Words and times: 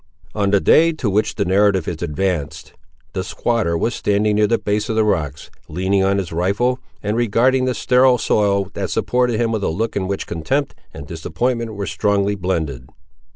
On 0.33 0.49
the 0.49 0.59
day 0.59 0.93
to 0.93 1.11
which 1.11 1.35
the 1.35 1.45
narrative 1.45 1.87
is 1.87 2.01
advanced, 2.01 2.73
the 3.13 3.23
squatter 3.23 3.77
was 3.77 3.93
standing 3.93 4.35
near 4.35 4.47
the 4.47 4.57
base 4.57 4.89
of 4.89 4.95
the 4.95 5.03
rocks, 5.03 5.51
leaning 5.67 6.03
on 6.03 6.17
his 6.17 6.31
rifle, 6.31 6.79
and 7.03 7.15
regarding 7.15 7.65
the 7.65 7.75
sterile 7.75 8.17
soil 8.17 8.71
that 8.73 8.89
supported 8.89 9.39
him 9.39 9.51
with 9.51 9.63
a 9.63 9.67
look 9.69 9.95
in 9.95 10.07
which 10.07 10.25
contempt 10.25 10.73
and 10.91 11.05
disappointment 11.05 11.75
were 11.75 11.85
strongly 11.85 12.33
blended. 12.33 12.89